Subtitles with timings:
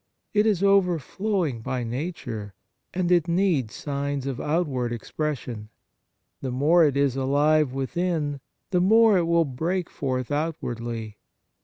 [0.33, 2.55] It is overflowing by nature,
[2.91, 5.69] and it needs signs of outward expres sion.
[6.41, 8.39] The more it is alive within,
[8.71, 11.17] the more it will break forth outwardly.